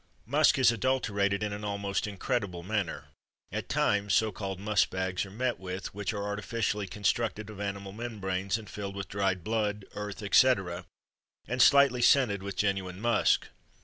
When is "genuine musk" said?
12.57-13.49